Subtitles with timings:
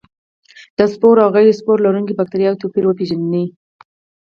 [0.77, 3.43] د سپور او غیر سپور لرونکو بکټریا توپیر وپیژني.